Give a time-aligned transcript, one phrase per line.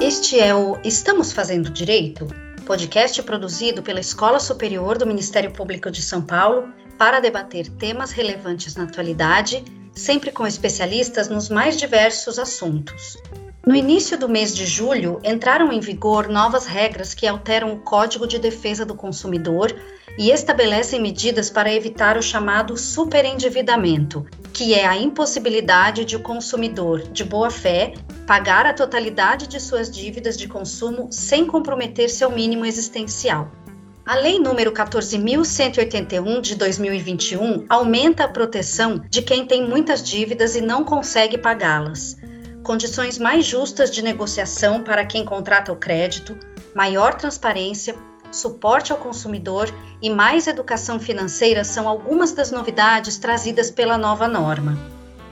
[0.00, 2.26] Este é o Estamos Fazendo Direito?
[2.66, 6.68] Podcast produzido pela Escola Superior do Ministério Público de São Paulo
[6.98, 9.64] para debater temas relevantes na atualidade,
[9.94, 13.16] sempre com especialistas nos mais diversos assuntos.
[13.66, 18.26] No início do mês de julho, entraram em vigor novas regras que alteram o Código
[18.26, 19.74] de Defesa do Consumidor
[20.18, 27.08] e estabelecem medidas para evitar o chamado superendividamento, que é a impossibilidade de o consumidor,
[27.08, 27.94] de boa fé,
[28.26, 33.50] pagar a totalidade de suas dívidas de consumo sem comprometer seu mínimo existencial.
[34.04, 40.60] A Lei número 14.181 de 2021 aumenta a proteção de quem tem muitas dívidas e
[40.60, 42.18] não consegue pagá-las
[42.64, 46.36] condições mais justas de negociação para quem contrata o crédito,
[46.74, 47.94] maior transparência,
[48.32, 54.76] suporte ao consumidor e mais educação financeira são algumas das novidades trazidas pela nova norma.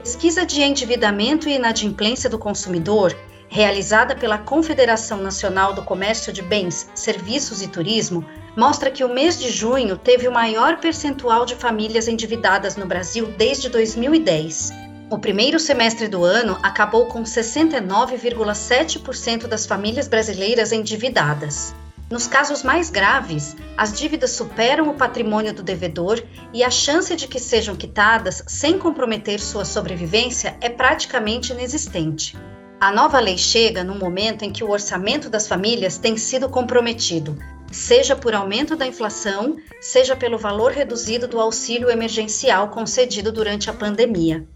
[0.01, 3.17] Pesquisa de endividamento e inadimplência do consumidor,
[3.49, 8.23] realizada pela Confederação Nacional do Comércio de Bens, Serviços e Turismo,
[8.55, 13.33] mostra que o mês de junho teve o maior percentual de famílias endividadas no Brasil
[13.37, 21.75] desde 2010 o primeiro semestre do ano acabou com 69,7% das famílias brasileiras endividadas.
[22.09, 26.19] Nos casos mais graves, as dívidas superam o patrimônio do devedor
[26.51, 32.35] e a chance de que sejam quitadas sem comprometer sua sobrevivência é praticamente inexistente.
[32.81, 37.37] A nova lei chega no momento em que o orçamento das famílias tem sido comprometido,
[37.71, 43.73] seja por aumento da inflação, seja pelo valor reduzido do auxílio emergencial concedido durante a
[43.73, 44.47] pandemia.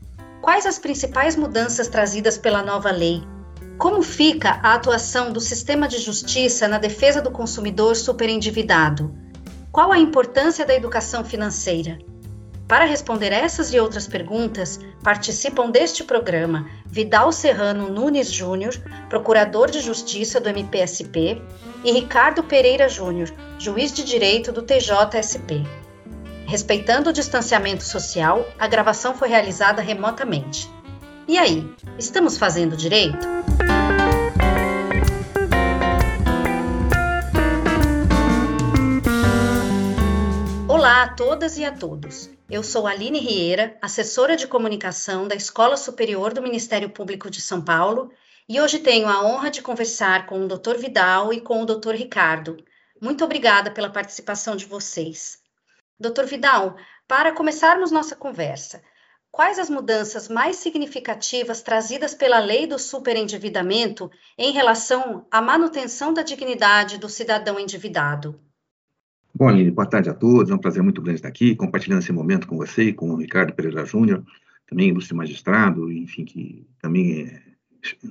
[0.47, 3.21] Quais as principais mudanças trazidas pela nova lei?
[3.77, 9.13] Como fica a atuação do sistema de justiça na defesa do consumidor superendividado?
[9.73, 11.97] Qual a importância da educação financeira?
[12.65, 18.73] Para responder essas e outras perguntas, participam deste programa Vidal Serrano Nunes Júnior,
[19.09, 21.41] procurador de justiça do MPSP,
[21.83, 25.67] e Ricardo Pereira Júnior, juiz de direito do TJSP.
[26.47, 30.69] Respeitando o distanciamento social, a gravação foi realizada remotamente.
[31.27, 31.69] E aí,
[31.99, 33.27] estamos fazendo direito?
[40.69, 42.29] Olá a todas e a todos.
[42.49, 47.61] Eu sou Aline Rieira, assessora de comunicação da Escola Superior do Ministério Público de São
[47.61, 48.09] Paulo,
[48.47, 50.77] e hoje tenho a honra de conversar com o Dr.
[50.77, 51.91] Vidal e com o Dr.
[51.91, 52.55] Ricardo.
[53.01, 55.45] Muito obrigada pela participação de vocês.
[55.99, 56.77] Doutor Vidal,
[57.07, 58.83] para começarmos nossa conversa,
[59.31, 66.21] quais as mudanças mais significativas trazidas pela lei do superendividamento em relação à manutenção da
[66.21, 68.39] dignidade do cidadão endividado?
[69.33, 70.51] Bom, Aline, boa tarde a todos.
[70.51, 73.17] É um prazer muito grande estar aqui, compartilhando esse momento com você e com o
[73.17, 74.23] Ricardo Pereira Júnior,
[74.67, 77.41] também ilustre magistrado, enfim, que também é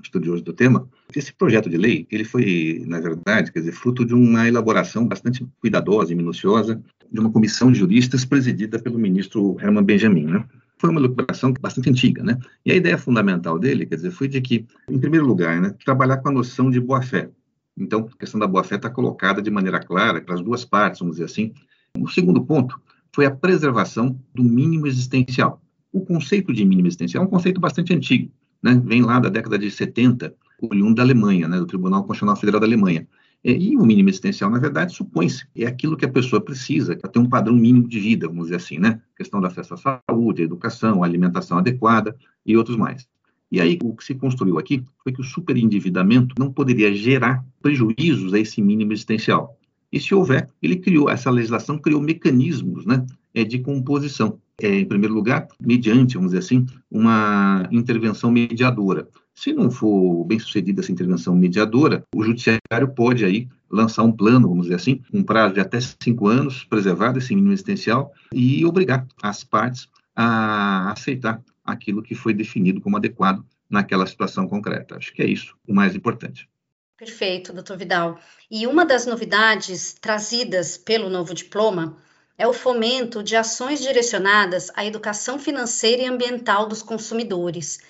[0.03, 0.89] estudioso do tema.
[1.15, 5.47] Esse projeto de lei, ele foi, na verdade, quer dizer, fruto de uma elaboração bastante
[5.61, 10.45] cuidadosa e minuciosa de uma comissão de juristas presidida pelo ministro Herman Benjamin, né?
[10.79, 12.39] Foi uma elaboração bastante antiga, né?
[12.65, 16.19] E a ideia fundamental dele, quer dizer, foi de que, em primeiro lugar, né, trabalhar
[16.19, 17.31] com a noção de boa-fé.
[17.77, 21.17] Então, a questão da boa-fé está colocada de maneira clara para as duas partes, vamos
[21.17, 21.53] dizer assim.
[21.99, 22.79] O segundo ponto
[23.15, 25.63] foi a preservação do mínimo existencial.
[25.93, 28.31] O conceito de mínimo existencial é um conceito bastante antigo
[28.63, 32.61] né, vem lá da década de 70, oriundo da Alemanha, né, do Tribunal Constitucional Federal
[32.61, 33.07] da Alemanha.
[33.49, 37.21] E o mínimo existencial, na verdade, supõe-se, é aquilo que a pessoa precisa para ter
[37.21, 39.01] um padrão mínimo de vida, vamos dizer assim, né?
[39.17, 43.07] questão do acesso à saúde, à educação, à alimentação adequada e outros mais.
[43.53, 48.35] E aí, o que se construiu aqui foi que o superendividamento não poderia gerar prejuízos
[48.35, 49.57] a esse mínimo existencial.
[49.93, 54.85] E se houver, ele criou, essa legislação criou mecanismos né, é, de composição é, em
[54.85, 59.09] primeiro lugar, mediante, vamos dizer assim, uma intervenção mediadora.
[59.35, 64.49] Se não for bem sucedida essa intervenção mediadora, o judiciário pode aí lançar um plano,
[64.49, 69.07] vamos dizer assim, um prazo de até cinco anos, preservado esse mínimo existencial, e obrigar
[69.23, 74.97] as partes a aceitar aquilo que foi definido como adequado naquela situação concreta.
[74.97, 76.49] Acho que é isso o mais importante.
[76.97, 78.19] Perfeito, doutor Vidal.
[78.51, 81.95] E uma das novidades trazidas pelo novo diploma
[82.39, 87.81] é o fomento de ações direcionadas à educação financeira e ambiental dos consumidores.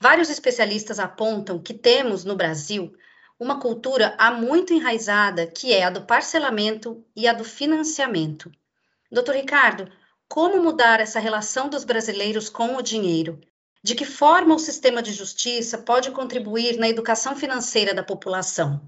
[0.00, 2.92] Vários especialistas apontam que temos no Brasil
[3.38, 8.50] uma cultura há muito enraizada, que é a do parcelamento e a do financiamento.
[9.10, 9.90] Doutor Ricardo,
[10.28, 13.40] como mudar essa relação dos brasileiros com o dinheiro?
[13.82, 18.80] De que forma o sistema de justiça pode contribuir na educação financeira da população?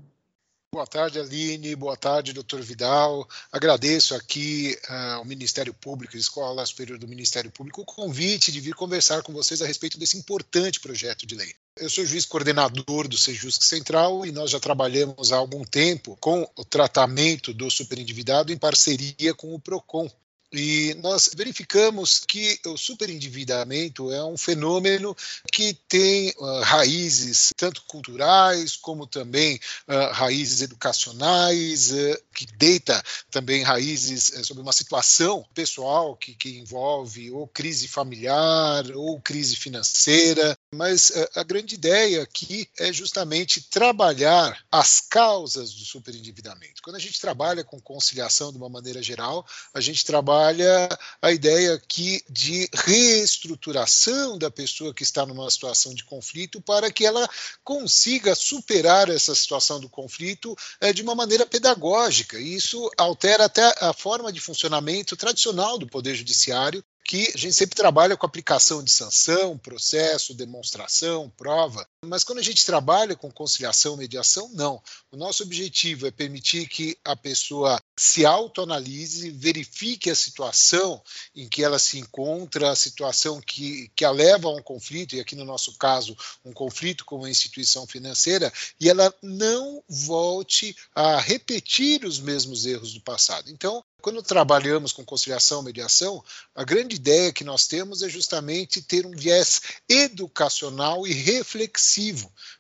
[0.73, 1.75] Boa tarde, Aline.
[1.75, 3.29] Boa tarde, doutor Vidal.
[3.51, 8.77] Agradeço aqui uh, ao Ministério Público, Escola Superior do Ministério Público, o convite de vir
[8.77, 11.53] conversar com vocês a respeito desse importante projeto de lei.
[11.77, 16.49] Eu sou juiz coordenador do Sejusc Central e nós já trabalhamos há algum tempo com
[16.57, 20.09] o tratamento do superendividado em parceria com o PROCON,
[20.53, 25.17] e nós verificamos que o superendividamento é um fenômeno
[25.53, 33.01] que tem uh, raízes tanto culturais como também uh, raízes educacionais, uh, que deita
[33.31, 39.57] também raízes eh, sobre uma situação pessoal que, que envolve ou crise familiar ou crise
[39.57, 40.57] financeira.
[40.73, 46.81] Mas a grande ideia aqui é justamente trabalhar as causas do superendividamento.
[46.81, 49.45] Quando a gente trabalha com conciliação de uma maneira geral,
[49.75, 50.89] a gente trabalha
[51.21, 57.05] a ideia aqui de reestruturação da pessoa que está numa situação de conflito para que
[57.05, 57.29] ela
[57.65, 62.39] consiga superar essa situação do conflito é, de uma maneira pedagógica.
[62.39, 67.55] E isso altera até a forma de funcionamento tradicional do Poder Judiciário, que a gente
[67.55, 73.31] sempre trabalha com aplicação de sanção, processo, demonstração, prova, mas quando a gente trabalha com
[73.31, 74.83] conciliação, mediação, não.
[75.13, 81.03] O nosso objetivo é permitir que a pessoa se autoanalise, verifique a situação
[81.37, 85.21] em que ela se encontra, a situação que, que a leva a um conflito, e
[85.21, 88.51] aqui no nosso caso, um conflito com uma instituição financeira,
[88.81, 93.51] e ela não volte a repetir os mesmos erros do passado.
[93.51, 96.25] Então, quando trabalhamos com conciliação, mediação,
[96.55, 101.90] a grande ideia que nós temos é justamente ter um viés educacional e reflexivo,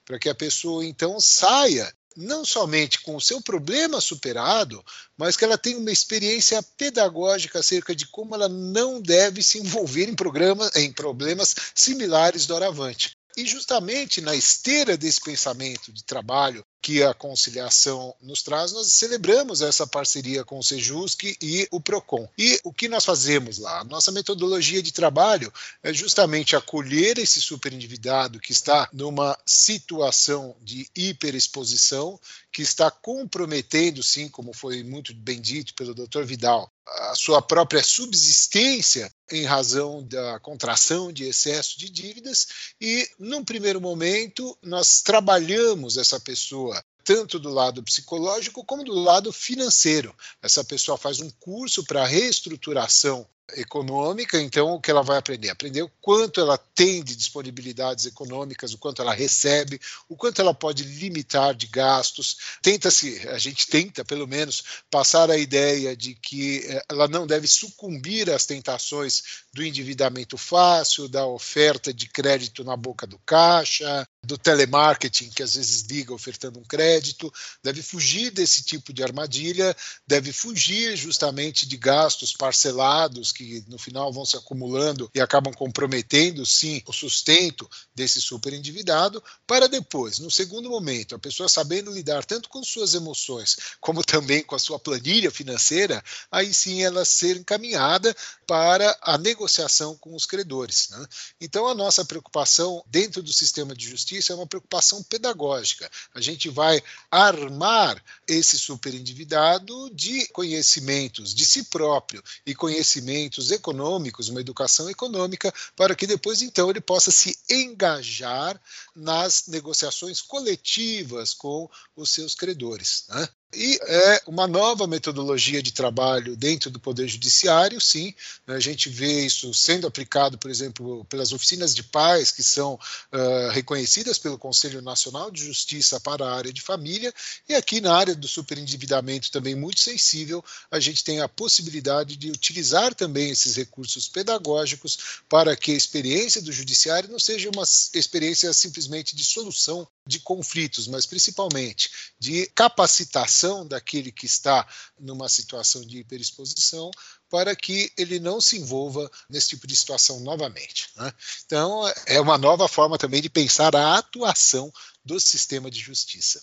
[0.04, 4.84] para que a pessoa então saia não somente com o seu problema superado,
[5.16, 10.08] mas que ela tenha uma experiência pedagógica acerca de como ela não deve se envolver
[10.08, 13.16] em, programa, em problemas similares doravante.
[13.36, 19.60] E justamente na esteira desse pensamento de trabalho que a conciliação nos traz, nós celebramos
[19.60, 22.28] essa parceria com o Sejusc e o Procon.
[22.38, 23.84] E o que nós fazemos lá?
[23.84, 32.18] Nossa metodologia de trabalho é justamente acolher esse superendividado que está numa situação de hiperexposição,
[32.52, 36.22] que está comprometendo, sim, como foi muito bem dito pelo Dr.
[36.22, 42.48] Vidal, a sua própria subsistência em razão da contração de excesso de dívidas
[42.80, 46.69] e, num primeiro momento, nós trabalhamos essa pessoa
[47.04, 50.14] tanto do lado psicológico como do lado financeiro.
[50.42, 53.26] Essa pessoa faz um curso para reestruturação
[53.56, 55.50] econômica, então o que ela vai aprender?
[55.50, 60.54] Aprender o quanto ela tem de disponibilidades econômicas, o quanto ela recebe, o quanto ela
[60.54, 62.36] pode limitar de gastos.
[62.62, 67.46] Tenta-se, a gente tenta pelo menos passar a ideia de que eh, ela não deve
[67.46, 74.36] sucumbir às tentações do endividamento fácil, da oferta de crédito na boca do caixa, do
[74.36, 77.32] telemarketing que às vezes liga ofertando um crédito,
[77.62, 79.74] deve fugir desse tipo de armadilha,
[80.06, 86.44] deve fugir justamente de gastos parcelados que no final vão se acumulando e acabam comprometendo
[86.44, 92.24] sim o sustento desse super endividado, para depois, no segundo momento, a pessoa sabendo lidar
[92.24, 97.36] tanto com suas emoções como também com a sua planilha financeira, aí sim ela ser
[97.36, 98.14] encaminhada
[98.46, 100.88] para a negociação com os credores.
[100.90, 101.06] Né?
[101.40, 105.88] Então a nossa preocupação dentro do sistema de justiça justiça é uma preocupação pedagógica.
[106.14, 114.40] A gente vai armar esse superendividado de conhecimentos de si próprio e conhecimentos econômicos, uma
[114.40, 118.60] educação econômica, para que depois então ele possa se engajar
[118.94, 123.04] nas negociações coletivas com os seus credores.
[123.08, 123.28] Né?
[123.52, 128.14] E é uma nova metodologia de trabalho dentro do Poder Judiciário, sim.
[128.46, 133.50] A gente vê isso sendo aplicado, por exemplo, pelas oficinas de paz, que são uh,
[133.50, 137.12] reconhecidas pelo Conselho Nacional de Justiça para a área de família,
[137.48, 142.30] e aqui na área do superendividamento, também muito sensível, a gente tem a possibilidade de
[142.30, 147.64] utilizar também esses recursos pedagógicos para que a experiência do Judiciário não seja uma
[147.94, 151.88] experiência simplesmente de solução de conflitos, mas principalmente
[152.18, 154.66] de capacitação daquele que está
[154.98, 156.90] numa situação de hiperexposição
[157.30, 160.90] para que ele não se envolva nesse tipo de situação novamente.
[160.96, 161.12] Né?
[161.46, 164.72] Então, é uma nova forma também de pensar a atuação
[165.04, 166.42] do sistema de justiça.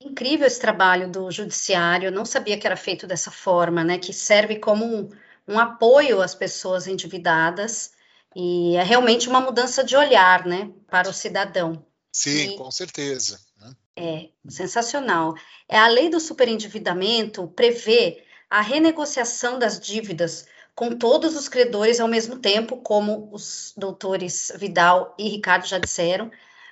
[0.00, 3.98] Incrível esse trabalho do judiciário, eu não sabia que era feito dessa forma, né?
[3.98, 5.08] Que serve como um,
[5.48, 7.92] um apoio às pessoas endividadas
[8.38, 11.82] e é realmente uma mudança de olhar, né, para o cidadão.
[12.16, 13.38] Sim, e, com certeza.
[13.60, 13.76] Né?
[13.94, 15.34] É, sensacional.
[15.68, 22.08] É, a lei do superendividamento prevê a renegociação das dívidas com todos os credores ao
[22.08, 26.30] mesmo tempo, como os doutores Vidal e Ricardo já disseram,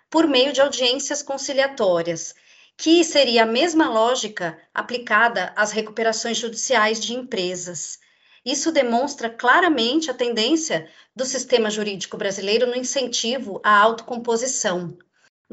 [0.08, 2.34] por meio de audiências conciliatórias.
[2.76, 8.00] que seria a mesma lógica aplicada às recuperações judiciais de empresas.
[8.44, 14.98] Isso demonstra claramente a tendência do sistema jurídico brasileiro no incentivo à autocomposição.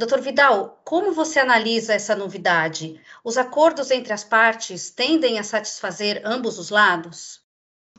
[0.01, 2.99] Doutor Vidal, como você analisa essa novidade?
[3.23, 7.39] Os acordos entre as partes tendem a satisfazer ambos os lados?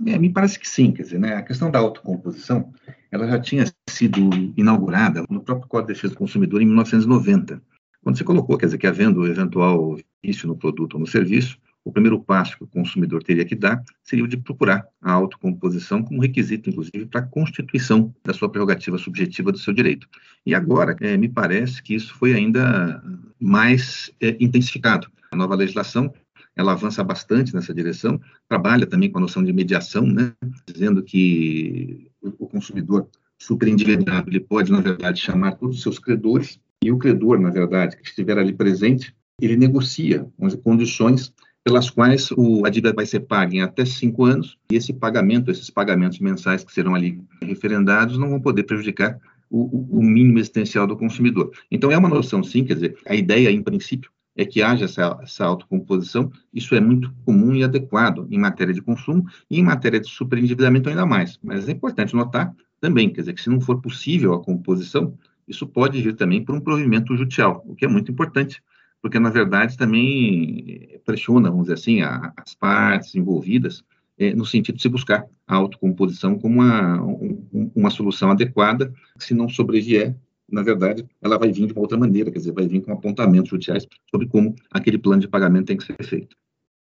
[0.04, 2.74] É, me parece que sim, quer dizer, né, a questão da autocomposição,
[3.08, 4.18] ela já tinha sido
[4.56, 7.62] inaugurada no próprio Código de Defesa do Consumidor em 1990,
[8.02, 11.92] quando se colocou, quer dizer, que havendo eventual vício no produto ou no serviço, o
[11.92, 16.20] primeiro passo que o consumidor teria que dar seria o de procurar a autocomposição como
[16.20, 20.08] requisito, inclusive, para a constituição da sua prerrogativa subjetiva do seu direito.
[20.46, 23.02] E agora, é, me parece que isso foi ainda
[23.40, 25.08] mais é, intensificado.
[25.30, 26.12] A nova legislação
[26.54, 30.32] ela avança bastante nessa direção, trabalha também com a noção de mediação, né,
[30.66, 33.08] dizendo que o consumidor
[33.38, 37.96] superendividado ele pode, na verdade, chamar todos os seus credores e o credor, na verdade,
[37.96, 41.32] que estiver ali presente, ele negocia as condições
[41.64, 45.50] pelas quais o, a dívida vai ser paga em até cinco anos, e esse pagamento,
[45.50, 50.86] esses pagamentos mensais que serão ali referendados, não vão poder prejudicar o, o, mínimo existencial
[50.86, 51.52] do consumidor.
[51.70, 55.18] Então, é uma noção, sim, quer dizer, a ideia, em princípio, é que haja essa,
[55.22, 60.00] essa autocomposição, isso é muito comum e adequado em matéria de consumo e em matéria
[60.00, 61.38] de superendividamento ainda mais.
[61.42, 65.14] Mas é importante notar também, quer dizer, que se não for possível a composição,
[65.46, 68.62] isso pode vir também por um provimento judicial, o que é muito importante,
[69.02, 73.84] porque, na verdade, também pressiona, vamos dizer assim, a, as partes envolvidas
[74.16, 79.34] é, no sentido de se buscar a autocomposição como uma, um, uma solução adequada, se
[79.34, 80.14] não sobrevier,
[80.48, 83.50] na verdade, ela vai vir de uma outra maneira, quer dizer, vai vir com apontamentos
[83.50, 86.36] judiciais sobre como aquele plano de pagamento tem que ser feito.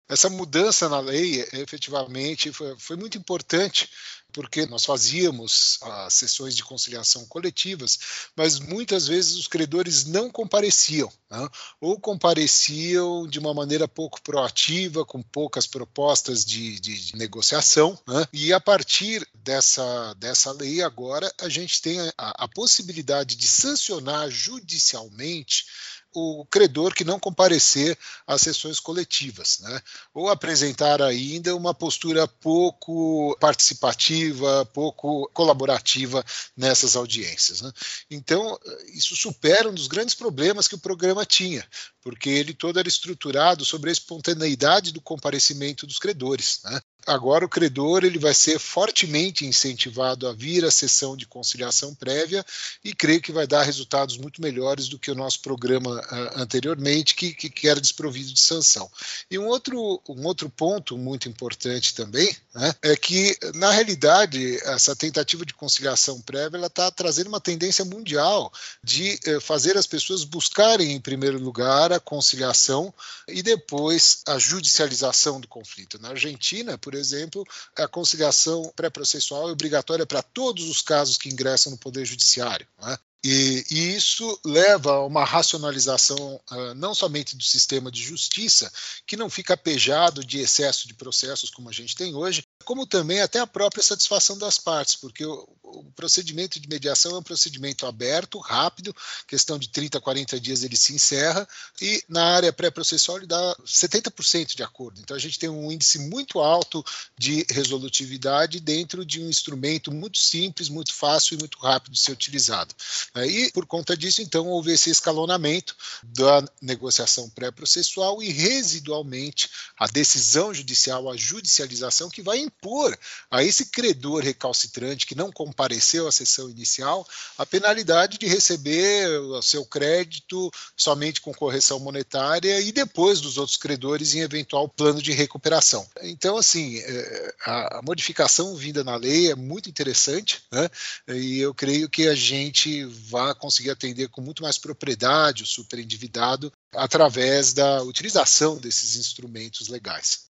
[0.09, 3.89] Essa mudança na lei, efetivamente, foi, foi muito importante
[4.31, 7.97] porque nós fazíamos as sessões de conciliação coletivas,
[8.35, 11.49] mas muitas vezes os credores não compareciam, né?
[11.81, 18.27] ou compareciam de uma maneira pouco proativa, com poucas propostas de, de, de negociação, né?
[18.31, 24.29] e a partir dessa, dessa lei agora a gente tem a, a possibilidade de sancionar
[24.29, 25.65] judicialmente
[26.13, 29.81] o credor que não comparecer às sessões coletivas, né?
[30.13, 37.61] ou apresentar ainda uma postura pouco participativa, pouco colaborativa nessas audiências.
[37.61, 37.71] Né?
[38.09, 38.59] Então,
[38.93, 41.67] isso supera um dos grandes problemas que o programa tinha,
[42.01, 46.61] porque ele todo era estruturado sobre a espontaneidade do comparecimento dos credores.
[46.63, 46.81] Né?
[47.07, 52.45] Agora o credor ele vai ser fortemente incentivado a vir à sessão de conciliação prévia
[52.83, 57.15] e creio que vai dar resultados muito melhores do que o nosso programa uh, anteriormente,
[57.15, 58.91] que, que, era desprovido de sanção.
[59.31, 64.95] E um outro, um outro ponto muito importante também né, é que, na realidade, essa
[64.95, 68.51] tentativa de conciliação prévia está trazendo uma tendência mundial
[68.83, 72.93] de uh, fazer as pessoas buscarem, em primeiro lugar, a conciliação
[73.27, 75.99] e depois a judicialização do conflito.
[75.99, 77.45] Na Argentina, por exemplo,
[77.77, 82.67] a conciliação pré-processual é obrigatória para todos os casos que ingressam no Poder Judiciário.
[82.81, 82.97] Né?
[83.23, 88.71] E, e, isso leva a uma racionalização uh, não somente do sistema de justiça,
[89.05, 93.19] que não fica pejado de excesso de processos como a gente tem hoje, como também
[93.19, 97.85] até a própria satisfação das partes, porque o, o procedimento de mediação é um procedimento
[97.85, 98.95] aberto, rápido,
[99.27, 101.47] questão de 30, 40 dias ele se encerra,
[101.81, 104.99] e na área pré-processual ele dá 70% de acordo.
[104.99, 106.83] Então a gente tem um índice muito alto
[107.17, 112.11] de resolutividade dentro de um instrumento muito simples, muito fácil e muito rápido de ser
[112.11, 112.73] utilizado.
[113.15, 120.53] E por conta disso, então, houve esse escalonamento da negociação pré-processual e residualmente a decisão
[120.53, 122.97] judicial, a judicialização que vai impor
[123.29, 129.41] a esse credor recalcitrante que não compareceu à sessão inicial a penalidade de receber o
[129.41, 135.11] seu crédito somente com correção monetária e depois dos outros credores em eventual plano de
[135.11, 135.87] recuperação.
[136.03, 140.69] Então, assim, é, a modificação vinda na lei é muito interessante, né?
[141.07, 146.53] E eu creio que a gente vai conseguir atender com muito mais propriedade o superendividado
[146.73, 150.27] através da utilização desses instrumentos legais.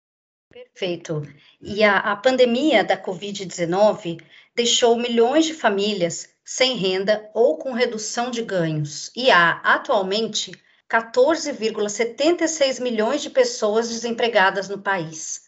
[0.53, 1.23] Perfeito.
[1.61, 4.21] E a, a pandemia da Covid-19
[4.55, 10.53] deixou milhões de famílias sem renda ou com redução de ganhos, e há atualmente
[10.91, 15.43] 14,76 milhões de pessoas desempregadas no país.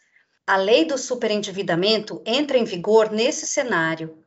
[0.46, 4.22] A lei do superendividamento entra em vigor nesse cenário.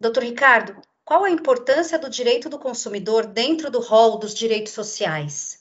[0.00, 5.58] Doutor Ricardo, qual a importância do direito do consumidor dentro do rol dos direitos sociais?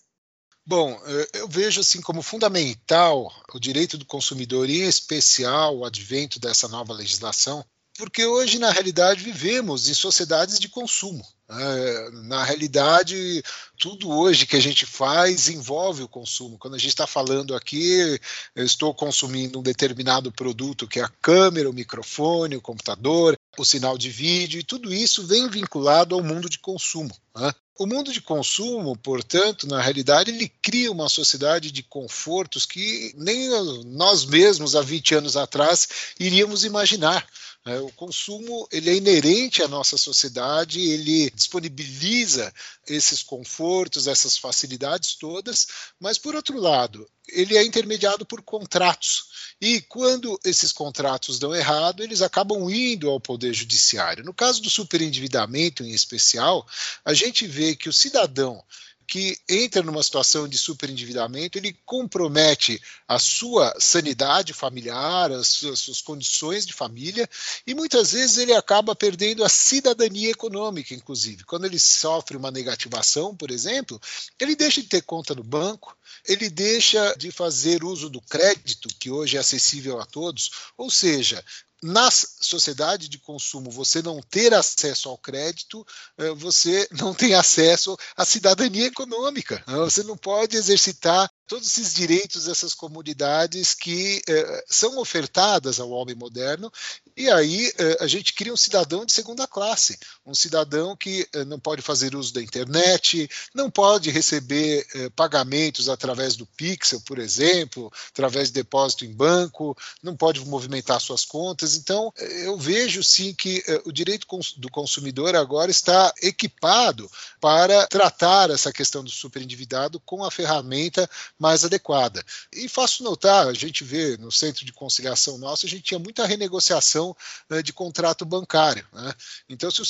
[0.65, 0.97] Bom,
[1.33, 6.93] eu vejo assim como fundamental o direito do consumidor, em especial o advento dessa nova
[6.93, 7.65] legislação,
[7.97, 11.25] porque hoje, na realidade, vivemos em sociedades de consumo.
[11.49, 13.43] É, na realidade,
[13.77, 16.57] tudo hoje que a gente faz envolve o consumo.
[16.57, 18.19] Quando a gente está falando aqui,
[18.55, 23.65] eu estou consumindo um determinado produto que é a câmera, o microfone, o computador, o
[23.65, 27.15] sinal de vídeo, e tudo isso vem vinculado ao mundo de consumo.
[27.35, 27.53] Né?
[27.77, 33.49] O mundo de consumo, portanto, na realidade, ele cria uma sociedade de confortos que nem
[33.85, 35.87] nós mesmos, há 20 anos atrás,
[36.19, 37.27] iríamos imaginar.
[37.65, 42.53] É, o consumo ele é inerente à nossa sociedade, ele disponibiliza
[42.85, 45.67] esses confortos, essas facilidades todas,
[45.97, 49.55] mas, por outro lado, ele é intermediado por contratos.
[49.61, 54.25] E quando esses contratos dão errado, eles acabam indo ao Poder Judiciário.
[54.25, 56.67] No caso do superendividamento, em especial,
[57.05, 58.61] a gente vê que o cidadão
[59.07, 65.79] que entra numa situação de superendividamento, ele compromete a sua sanidade familiar, as suas, as
[65.79, 67.29] suas, condições de família,
[67.65, 71.43] e muitas vezes ele acaba perdendo a cidadania econômica, inclusive.
[71.43, 73.99] Quando ele sofre uma negativação, por exemplo,
[74.39, 75.95] ele deixa de ter conta no banco,
[76.27, 81.43] ele deixa de fazer uso do crédito, que hoje é acessível a todos, ou seja,
[81.83, 85.85] na sociedade de consumo você não ter acesso ao crédito,
[86.17, 89.61] eh, você não tem acesso à cidadania econômica.
[89.67, 96.15] Você não pode exercitar todos esses direitos dessas comunidades que eh, são ofertadas ao homem
[96.15, 96.71] moderno,
[97.15, 101.45] e aí eh, a gente cria um cidadão de segunda classe, um cidadão que eh,
[101.45, 107.19] não pode fazer uso da internet, não pode receber eh, pagamentos através do Pixel, por
[107.19, 111.75] exemplo, através de depósito em banco, não pode movimentar suas contas.
[111.75, 117.09] Então, eh, eu vejo sim que eh, o direito do consumidor agora está equipado
[117.39, 121.09] para tratar essa questão do superendividado com a ferramenta
[121.39, 122.23] mais adequada.
[122.51, 126.25] E faço notar, a gente vê no centro de conciliação nosso, a gente tinha muita
[126.25, 127.15] renegociação
[127.49, 128.87] né, de contrato bancário.
[128.93, 129.13] Né?
[129.49, 129.85] Então, se o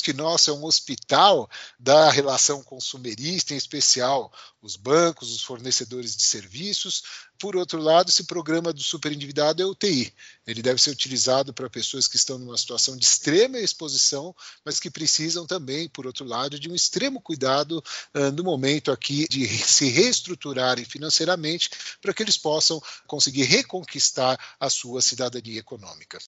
[0.00, 1.48] que nosso é um hospital
[1.78, 7.02] da relação consumerista, em especial os bancos, os fornecedores de serviços,
[7.38, 10.12] por outro lado, esse programa do superendividado é UTI.
[10.46, 14.34] Ele deve ser utilizado para pessoas que estão numa situação de extrema exposição,
[14.64, 17.82] mas que precisam também, por outro lado, de um extremo cuidado
[18.14, 24.70] uh, no momento aqui de se reestruturarem financeiramente para que eles possam conseguir reconquistar a
[24.70, 26.18] sua cidadania econômica.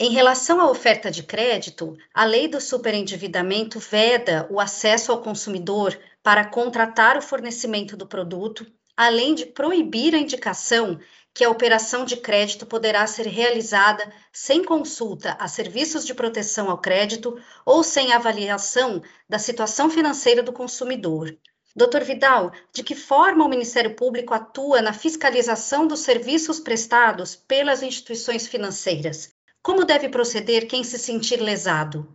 [0.00, 5.96] Em relação à oferta de crédito, a lei do superendividamento veda o acesso ao consumidor
[6.22, 10.98] para contratar o fornecimento do produto além de proibir a indicação
[11.34, 16.78] que a operação de crédito poderá ser realizada sem consulta a serviços de proteção ao
[16.78, 21.34] crédito ou sem avaliação da situação financeira do consumidor.
[21.74, 27.82] Doutor Vidal, de que forma o Ministério Público atua na fiscalização dos serviços prestados pelas
[27.82, 29.32] instituições financeiras?
[29.62, 32.14] Como deve proceder quem se sentir lesado?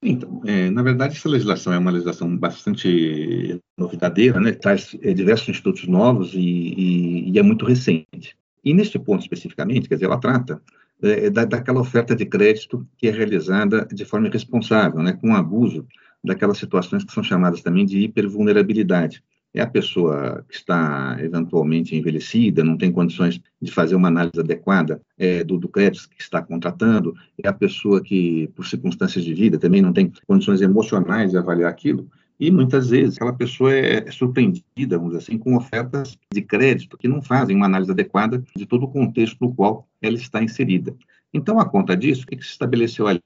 [0.00, 4.52] Então, é, na verdade, essa legislação é uma legislação bastante novidadeira, né?
[4.52, 8.36] traz é, diversos institutos novos e, e, e, é muito recente.
[8.64, 10.62] E neste ponto especificamente, quer dizer, ela trata
[11.02, 15.14] é, da, daquela oferta de crédito que é realizada de forma irresponsável, né?
[15.14, 15.84] com abuso
[16.22, 19.22] daquelas situações que são chamadas também de hipervulnerabilidade
[19.54, 25.00] é a pessoa que está eventualmente envelhecida, não tem condições de fazer uma análise adequada
[25.16, 29.58] é, do, do, crédito que está contratando, é a pessoa que, por circunstâncias de vida,
[29.58, 32.08] também não tem condições emocionais de avaliar aquilo,
[32.38, 36.96] e muitas vezes aquela pessoa é, é surpreendida, vamos dizer assim, com ofertas de crédito
[36.96, 40.94] que não fazem uma análise adequada de todo o contexto no qual ela está inserida.
[41.34, 43.22] Então, a conta disso, o que se estabeleceu ali?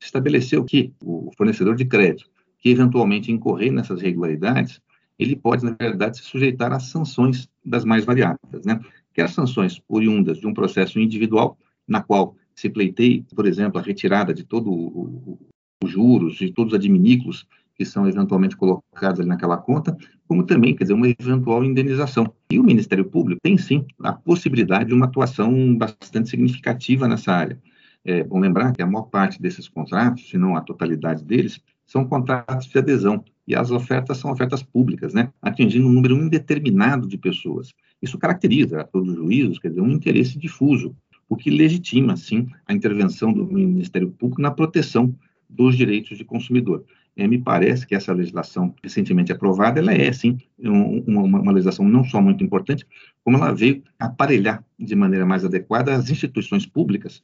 [0.00, 2.28] Se estabeleceu que o fornecedor de crédito,
[2.58, 4.80] que eventualmente incorrer nessas irregularidades,
[5.18, 8.80] ele pode, na verdade, se sujeitar às sanções das mais variadas, né?
[9.12, 13.82] Que as sanções oriundas de um processo individual, na qual se pleiteie, por exemplo, a
[13.82, 15.38] retirada de todo
[15.82, 20.74] os juros, de todos os adminículos que são eventualmente colocados ali naquela conta, como também,
[20.74, 22.32] quer dizer, uma eventual indenização.
[22.50, 27.58] E o Ministério Público tem, sim, a possibilidade de uma atuação bastante significativa nessa área.
[28.04, 32.04] É bom lembrar que a maior parte desses contratos, se não a totalidade deles, são
[32.04, 37.16] contratos de adesão, e as ofertas são ofertas públicas, né, atingindo um número indeterminado de
[37.16, 37.72] pessoas.
[38.00, 40.94] Isso caracteriza a todos os juízos, quer dizer, um interesse difuso,
[41.26, 45.14] o que legitima, sim, a intervenção do Ministério Público na proteção
[45.48, 46.84] dos direitos de consumidor.
[47.16, 52.04] É, me parece que essa legislação recentemente aprovada, ela é, sim, uma, uma, legislação não
[52.04, 52.86] só muito importante,
[53.24, 57.22] como ela veio aparelhar de maneira mais adequada as instituições públicas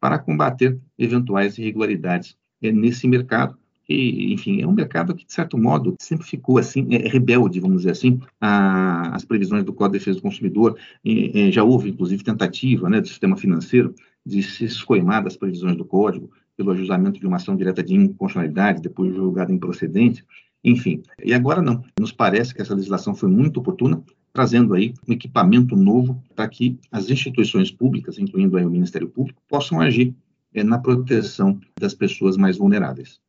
[0.00, 5.56] para combater eventuais irregularidades é, nesse mercado, e, enfim, é um mercado que, de certo
[5.56, 10.18] modo, sempre ficou assim, é, rebelde, vamos dizer assim, às previsões do Código de Defesa
[10.18, 10.76] do Consumidor.
[11.04, 13.94] E, já houve, inclusive, tentativa né, do sistema financeiro
[14.24, 18.82] de se escoimar das previsões do Código, pelo ajustamento de uma ação direta de inconstitucionalidade,
[18.82, 20.24] depois julgada improcedente,
[20.64, 21.02] enfim.
[21.22, 21.84] E agora não.
[22.00, 26.78] Nos parece que essa legislação foi muito oportuna, trazendo aí um equipamento novo para que
[26.90, 30.14] as instituições públicas, incluindo aí o Ministério Público, possam agir
[30.52, 33.20] é, na proteção das pessoas mais vulneráveis.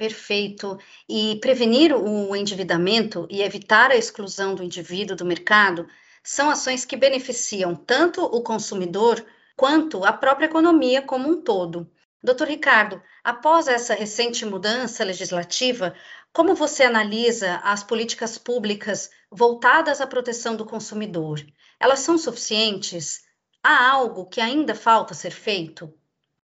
[0.00, 0.78] Perfeito.
[1.06, 5.86] E prevenir o endividamento e evitar a exclusão do indivíduo do mercado
[6.24, 9.22] são ações que beneficiam tanto o consumidor
[9.54, 11.86] quanto a própria economia como um todo.
[12.22, 15.94] Doutor Ricardo, após essa recente mudança legislativa,
[16.32, 21.44] como você analisa as políticas públicas voltadas à proteção do consumidor?
[21.78, 23.20] Elas são suficientes?
[23.62, 25.92] Há algo que ainda falta ser feito?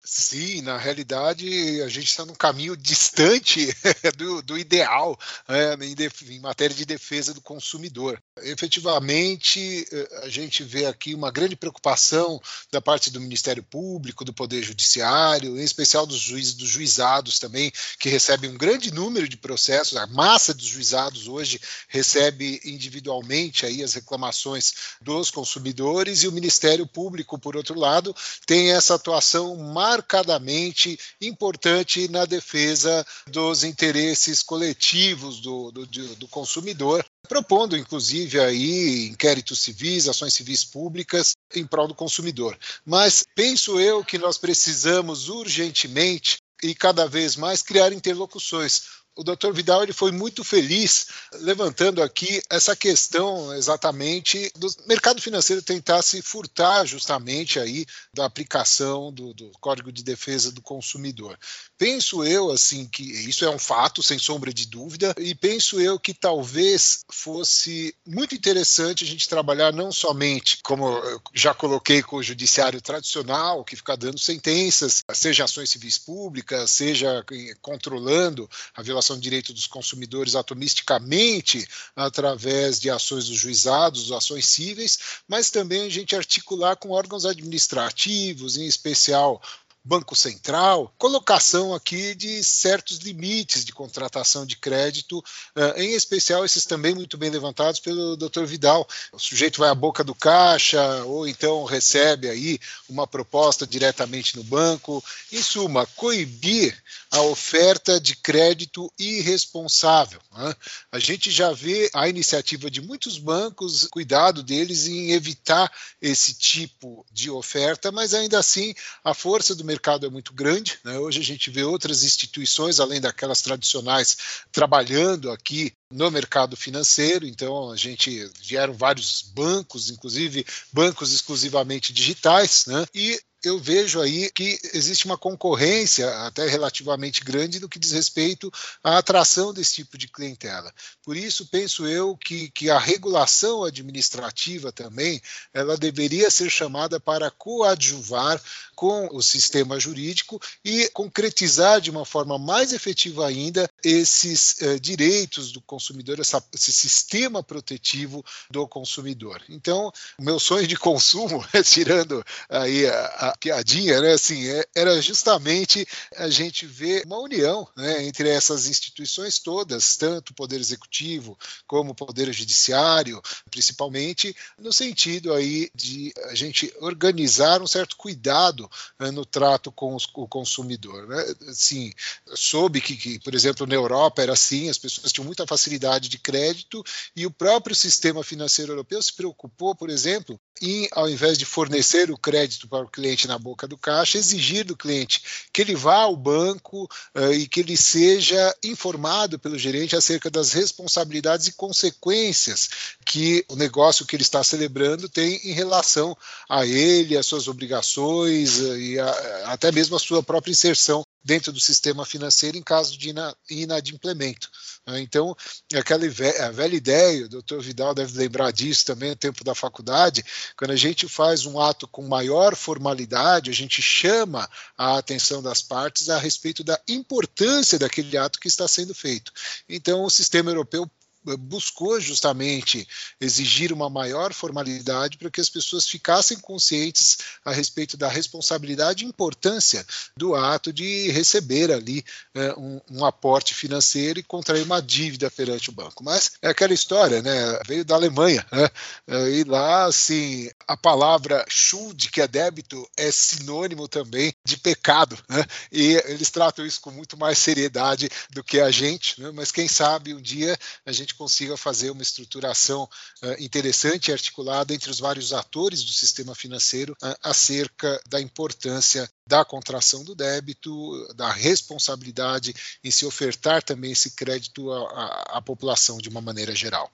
[0.03, 3.67] Sim, na realidade a gente está num caminho distante
[4.17, 5.95] do, do ideal é, em,
[6.33, 8.19] em, matéria de defesa do consumidor.
[8.41, 9.85] Efetivamente,
[10.23, 15.59] a gente vê aqui uma grande preocupação da parte do Ministério Público, do Poder Judiciário,
[15.59, 19.97] em especial dos juízes, dos juizados também, que recebem um grande número de processos.
[19.97, 26.87] A massa dos juizados hoje recebe individualmente aí as reclamações dos consumidores e o Ministério
[26.87, 28.15] Público, por outro lado,
[28.47, 37.05] tem essa atuação mais marcadamente importante na defesa dos interesses coletivos do, do, do consumidor,
[37.27, 42.57] propondo inclusive aí inquéritos civis, ações civis públicas em prol do consumidor.
[42.85, 49.51] Mas penso eu que nós precisamos urgentemente e cada vez mais criar interlocuções o Dr.
[49.51, 56.21] Vidal ele foi muito feliz levantando aqui essa questão exatamente do mercado financeiro tentar se
[56.21, 61.37] furtar justamente aí da aplicação do, do, Código de Defesa do Consumidor.
[61.81, 65.99] Penso eu assim que isso é um fato sem sombra de dúvida e penso eu
[65.99, 71.01] que talvez fosse muito interessante a gente trabalhar não somente como
[71.33, 77.25] já coloquei com o judiciário tradicional que fica dando sentenças, seja ações civis públicas, seja
[77.61, 84.45] controlando a violação violação de direito dos consumidores atomisticamente através de ações dos juizados, ações
[84.45, 89.41] cíveis, mas também a gente articular com órgãos administrativos, em especial
[89.83, 95.23] Banco Central, colocação aqui de certos limites de contratação de crédito,
[95.55, 98.43] eh, em especial esses também muito bem levantados pelo Dr.
[98.45, 98.87] Vidal.
[99.11, 104.43] O sujeito vai à boca do caixa ou então recebe aí uma proposta diretamente no
[104.43, 105.03] banco.
[105.31, 106.77] Em suma, coibir
[107.09, 110.21] a oferta de crédito irresponsável.
[110.31, 110.55] Né?
[110.91, 117.03] A gente já vê a iniciativa de muitos bancos, cuidado deles em evitar esse tipo
[117.11, 120.77] de oferta, mas ainda assim a força do mercado é muito grande.
[120.83, 120.97] Né?
[120.99, 124.17] Hoje a gente vê outras instituições, além daquelas tradicionais,
[124.51, 127.25] trabalhando aqui no mercado financeiro.
[127.25, 132.85] Então, a gente vieram vários bancos, inclusive bancos exclusivamente digitais, né?
[132.93, 138.51] E eu vejo aí que existe uma concorrência até relativamente grande no que diz respeito
[138.83, 140.73] à atração desse tipo de clientela.
[141.03, 145.21] Por isso, penso eu que, que a regulação administrativa também
[145.53, 148.41] ela deveria ser chamada para coadjuvar
[148.75, 155.51] com o sistema jurídico e concretizar de uma forma mais efetiva ainda esses eh, direitos
[155.51, 159.41] do consumidor, essa, esse sistema protetivo do consumidor.
[159.49, 165.01] Então, o meu sonho de consumo, tirando aí a, a piadinha, né, assim, é, era
[165.01, 171.37] justamente a gente ver uma união né, entre essas instituições todas, tanto o Poder Executivo
[171.67, 178.69] como o Poder Judiciário, principalmente, no sentido aí de a gente organizar um certo cuidado
[178.99, 181.07] né, no trato com os, o consumidor.
[181.07, 181.35] Né?
[181.49, 181.91] Assim,
[182.33, 186.17] soube que, que, por exemplo, na Europa era assim, as pessoas tinham muita facilidade de
[186.17, 186.83] crédito
[187.15, 192.11] e o próprio sistema financeiro europeu se preocupou, por exemplo, em, ao invés de fornecer
[192.11, 195.21] o crédito para o cliente na boca do caixa, exigir do cliente
[195.53, 200.51] que ele vá ao banco uh, e que ele seja informado pelo gerente acerca das
[200.51, 202.69] responsabilidades e consequências
[203.05, 206.17] que o negócio que ele está celebrando tem em relação
[206.49, 211.51] a ele, as suas obrigações uh, e a, até mesmo a sua própria inserção dentro
[211.51, 213.13] do sistema financeiro em caso de
[213.49, 214.49] inadimplemento.
[214.87, 215.01] Né?
[215.01, 215.35] Então,
[215.75, 220.25] aquela velha ideia, o doutor Vidal deve lembrar disso também no tempo da faculdade,
[220.57, 225.61] quando a gente faz um ato com maior formalidade, a gente chama a atenção das
[225.61, 229.31] partes a respeito da importância daquele ato que está sendo feito.
[229.69, 230.89] Então, o sistema europeu
[231.23, 232.87] buscou justamente
[233.19, 239.07] exigir uma maior formalidade para que as pessoas ficassem conscientes a respeito da responsabilidade e
[239.07, 239.85] importância
[240.17, 242.03] do ato de receber ali
[242.33, 246.03] é, um, um, aporte financeiro e contrair uma dívida perante o banco.
[246.03, 247.59] Mas é aquela história, né?
[247.67, 248.69] Veio da Alemanha, né?
[249.07, 255.17] É, e lá, assim, a palavra Schuld, que é débito, é sinônimo também de pecado,
[255.29, 255.45] né?
[255.71, 259.31] E eles tratam isso com muito mais seriedade do que a gente, né?
[259.33, 262.83] Mas quem sabe um dia a gente consiga fazer uma estruturação
[263.23, 269.09] uh, interessante e articulada entre os vários atores do sistema financeiro uh, acerca da importância
[269.25, 270.71] da contração do débito,
[271.15, 276.91] da responsabilidade em se ofertar também esse crédito à, à população de uma maneira geral.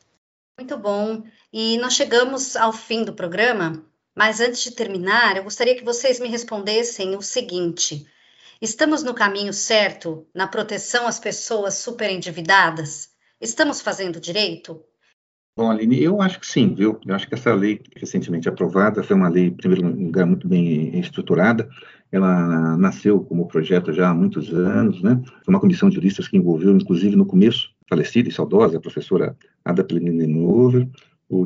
[0.59, 1.23] Muito bom.
[1.53, 6.19] E nós chegamos ao fim do programa, mas antes de terminar, eu gostaria que vocês
[6.19, 8.07] me respondessem o seguinte:
[8.59, 13.09] estamos no caminho certo na proteção às pessoas superendividadas?
[13.39, 14.83] Estamos fazendo direito?
[15.55, 16.99] Bom, Aline, eu acho que sim, viu?
[17.05, 20.99] Eu acho que essa lei recentemente aprovada foi uma lei, em primeiro lugar, muito bem
[20.99, 21.67] estruturada.
[22.11, 25.19] Ela nasceu como projeto já há muitos anos, né?
[25.43, 29.35] Foi uma comissão de juristas que envolveu, inclusive, no começo, falecida e saudosa, a professora
[29.65, 30.87] Ada Pleninover.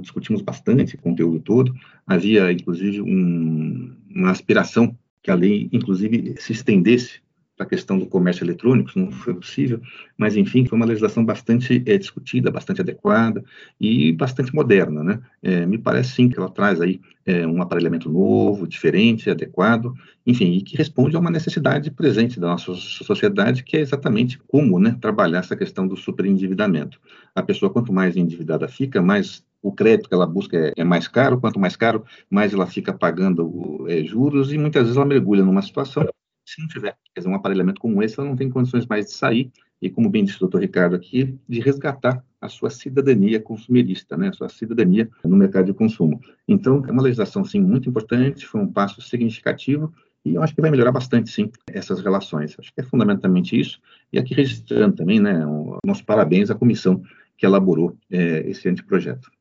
[0.02, 1.74] Discutimos bastante o conteúdo todo.
[2.06, 7.22] Havia, inclusive, um, uma aspiração que a lei, inclusive, se estendesse
[7.62, 9.82] a questão do comércio eletrônico, não foi possível,
[10.18, 13.44] mas enfim, foi uma legislação bastante é, discutida, bastante adequada
[13.80, 15.20] e bastante moderna, né?
[15.42, 19.94] É, me parece sim que ela traz aí é, um aparelhamento novo, diferente, adequado,
[20.26, 24.80] enfim, e que responde a uma necessidade presente da nossa sociedade, que é exatamente como,
[24.80, 27.00] né, trabalhar essa questão do superendividamento.
[27.36, 31.08] A pessoa quanto mais endividada fica, mais o crédito que ela busca é, é, mais
[31.08, 35.44] caro, quanto mais caro, mais ela fica pagando é, juros e muitas vezes ela mergulha
[35.44, 36.08] numa situação
[36.52, 39.12] se não tiver quer dizer, um aparelhamento como esse, ela não tem condições mais de
[39.12, 44.16] sair e, como bem disse o doutor Ricardo aqui, de resgatar a sua cidadania consumerista,
[44.16, 46.22] né, a sua cidadania no mercado de consumo.
[46.48, 50.62] Então, é uma legislação, sim, muito importante, foi um passo significativo e eu acho que
[50.62, 52.56] vai melhorar bastante, sim, essas relações.
[52.60, 53.82] Acho que é fundamentalmente isso.
[54.14, 57.02] E aqui registrando também, né, o nosso parabéns à comissão
[57.38, 59.32] que elaborou é, esse anteprojeto.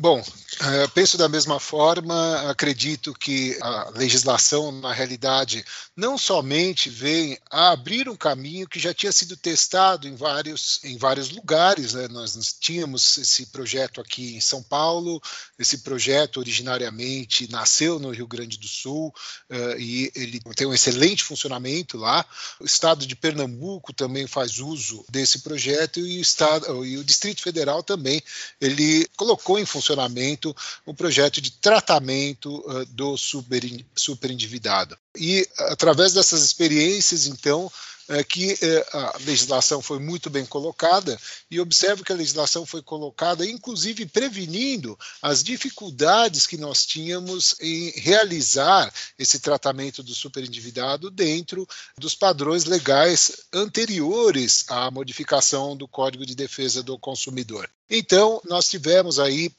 [0.00, 0.24] Bom,
[0.62, 5.62] eh, penso da mesma forma, acredito que a legislação, na realidade,
[5.94, 10.96] não somente vem a abrir um caminho que já tinha sido testado em vários, em
[10.96, 11.92] vários lugares.
[11.92, 12.08] Né?
[12.08, 15.20] Nós, tínhamos esse projeto aqui em São Paulo,
[15.58, 19.14] esse projeto originariamente nasceu no Rio Grande do Sul
[19.50, 22.24] uh, e ele tem um excelente funcionamento lá.
[22.58, 27.42] O estado de Pernambuco também faz uso desse projeto e o, estado, e o Distrito
[27.42, 28.22] Federal também
[28.58, 30.54] ele colocou em funcionamento funcionamento
[30.86, 33.62] um projeto de tratamento uh, do super,
[33.94, 34.96] superendividado.
[35.16, 37.70] E, através dessas experiências, então,
[38.08, 41.16] é que é, a legislação foi muito bem colocada
[41.48, 47.90] e observo que a legislação foi colocada, inclusive prevenindo as dificuldades que nós tínhamos em
[47.90, 56.34] realizar esse tratamento do superendividado dentro dos padrões legais anteriores à modificação do Código de
[56.34, 57.70] Defesa do Consumidor.
[57.88, 59.52] Então, nós tivemos aí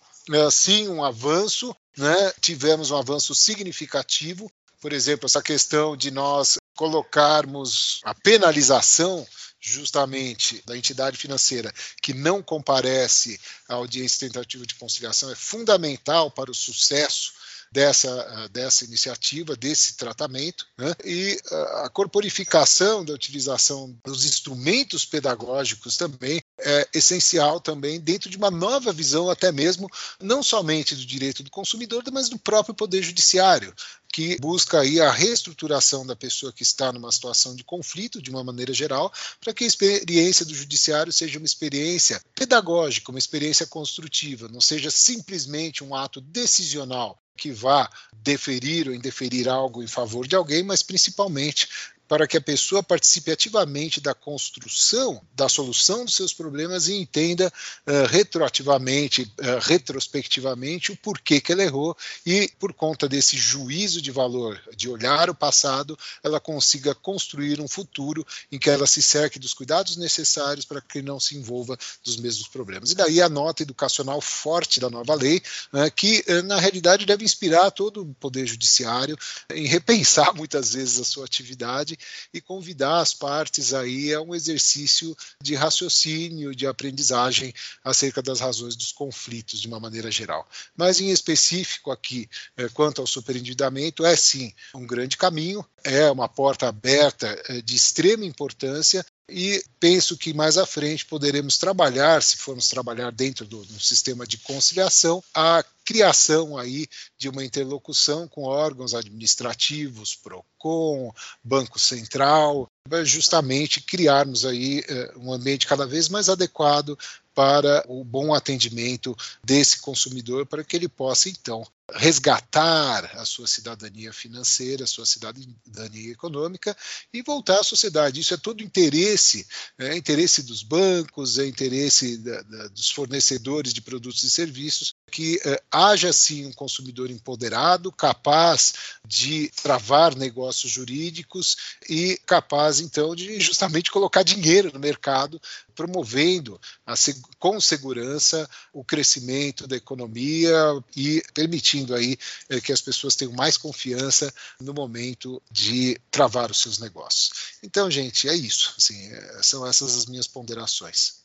[0.52, 2.34] sim um avanço, né?
[2.42, 4.52] tivemos um avanço significativo.
[4.80, 9.28] Por exemplo, essa questão de nós colocarmos a penalização
[9.60, 16.50] justamente da entidade financeira que não comparece à audiência tentativa de conciliação é fundamental para
[16.50, 17.34] o sucesso
[17.72, 20.94] dessa, dessa iniciativa, desse tratamento, né?
[21.06, 21.40] e
[21.84, 28.92] a corporificação da utilização dos instrumentos pedagógicos também é essencial também dentro de uma nova
[28.92, 33.74] visão até mesmo não somente do direito do consumidor, mas do próprio poder judiciário,
[34.12, 38.44] que busca aí a reestruturação da pessoa que está numa situação de conflito de uma
[38.44, 44.48] maneira geral, para que a experiência do judiciário seja uma experiência pedagógica, uma experiência construtiva,
[44.50, 50.36] não seja simplesmente um ato decisional que vá deferir ou indeferir algo em favor de
[50.36, 51.68] alguém, mas principalmente
[52.12, 57.48] para que a pessoa participe ativamente da construção, da solução dos seus problemas e entenda
[57.48, 61.96] uh, retroativamente, uh, retrospectivamente, o porquê que ela errou
[62.26, 67.68] e, por conta desse juízo de valor, de olhar o passado, ela consiga construir um
[67.68, 72.18] futuro em que ela se cerque dos cuidados necessários para que não se envolva dos
[72.18, 72.92] mesmos problemas.
[72.92, 77.72] E daí a nota educacional forte da nova lei, uh, que, na realidade, deve inspirar
[77.72, 79.18] todo o Poder Judiciário
[79.50, 81.98] em repensar muitas vezes a sua atividade
[82.34, 88.76] e convidar as partes aí a um exercício de raciocínio, de aprendizagem acerca das razões
[88.76, 90.48] dos conflitos de uma maneira geral.
[90.76, 96.30] Mas em específico aqui, eh, quanto ao superendividamento, é sim um grande caminho, é uma
[96.30, 102.38] porta aberta eh, de extrema importância e penso que mais à frente poderemos trabalhar, se
[102.38, 108.44] formos trabalhar dentro do, do sistema de conciliação, a criação aí de uma interlocução com
[108.44, 112.68] órgãos administrativos, PROCON, Banco Central,
[113.04, 116.98] justamente criarmos aí eh, um ambiente cada vez mais adequado
[117.34, 124.14] para o bom atendimento desse consumidor, para que ele possa, então, resgatar a sua cidadania
[124.14, 126.76] financeira, a sua cidadania econômica
[127.14, 128.20] e voltar à sociedade.
[128.20, 129.46] Isso é todo interesse,
[129.78, 135.40] é interesse dos bancos, é interesse da, da, dos fornecedores de produtos e serviços, que
[135.46, 138.74] é, haja sim um consumidor empoderado, capaz
[139.06, 141.58] de travar negócios jurídicos
[141.90, 145.40] e capaz então de justamente colocar dinheiro no mercado,
[145.76, 146.94] promovendo a,
[147.38, 150.56] com segurança o crescimento da economia
[150.96, 152.18] e permitindo aí
[152.50, 157.32] é, que as pessoas tenham mais confiança no momento de travar os seus negócios.
[157.62, 158.74] Então, gente, é isso.
[158.78, 161.21] Assim, é, são essas as minhas ponderações.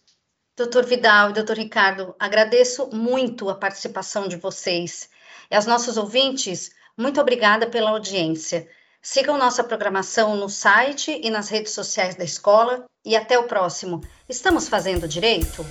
[0.56, 5.10] Doutor Vidal e doutor Ricardo, agradeço muito a participação de vocês.
[5.50, 8.66] E aos nossos ouvintes, muito obrigada pela audiência.
[9.02, 14.00] Sigam nossa programação no site e nas redes sociais da escola e até o próximo.
[14.26, 15.62] Estamos fazendo direito?